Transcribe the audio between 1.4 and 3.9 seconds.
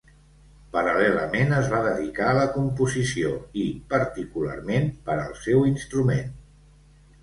es va dedicar a la composició, i